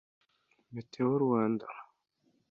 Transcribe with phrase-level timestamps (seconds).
[0.73, 1.67] Meteo-Rwanda